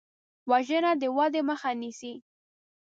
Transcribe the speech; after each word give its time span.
وژنه 0.49 0.91
د 1.01 1.03
ودې 1.17 1.41
مخه 1.49 1.71
نیسي 1.81 2.13